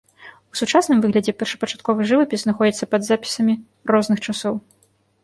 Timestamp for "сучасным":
0.61-1.01